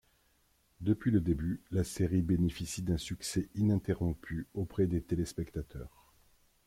[0.79, 6.09] Depuis le début, la série bénéficie d'un succès ininterrompu auprès des téléspectateurs.